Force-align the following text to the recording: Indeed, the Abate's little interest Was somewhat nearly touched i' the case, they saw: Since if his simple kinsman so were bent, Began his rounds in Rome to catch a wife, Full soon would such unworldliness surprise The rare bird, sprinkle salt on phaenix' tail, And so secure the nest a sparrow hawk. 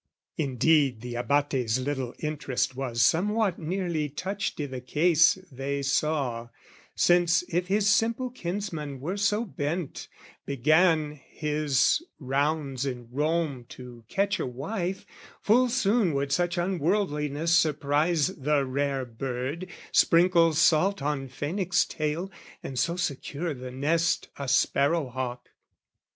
Indeed, 0.37 1.01
the 1.01 1.13
Abate's 1.13 1.77
little 1.77 2.15
interest 2.17 2.75
Was 2.75 3.03
somewhat 3.03 3.59
nearly 3.59 4.09
touched 4.09 4.59
i' 4.59 4.65
the 4.65 4.81
case, 4.81 5.35
they 5.51 5.83
saw: 5.83 6.49
Since 6.95 7.43
if 7.49 7.67
his 7.67 7.87
simple 7.87 8.31
kinsman 8.31 8.99
so 9.19 9.41
were 9.41 9.45
bent, 9.45 10.07
Began 10.47 11.21
his 11.29 12.01
rounds 12.17 12.83
in 12.83 13.09
Rome 13.11 13.67
to 13.69 14.03
catch 14.07 14.39
a 14.39 14.47
wife, 14.47 15.05
Full 15.43 15.69
soon 15.69 16.15
would 16.15 16.31
such 16.31 16.57
unworldliness 16.57 17.55
surprise 17.55 18.29
The 18.35 18.65
rare 18.65 19.05
bird, 19.05 19.67
sprinkle 19.91 20.53
salt 20.53 21.03
on 21.03 21.27
phaenix' 21.27 21.85
tail, 21.85 22.31
And 22.63 22.79
so 22.79 22.95
secure 22.95 23.53
the 23.53 23.69
nest 23.69 24.29
a 24.35 24.47
sparrow 24.47 25.09
hawk. 25.09 25.49